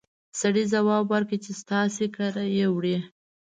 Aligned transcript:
سړي 0.39 0.63
ځواب 0.73 1.03
ورکړ 1.09 1.37
چې 1.45 1.51
ستاسې 1.61 2.05
کره 2.15 2.43
يې 2.55 2.65
وړي! 2.75 2.97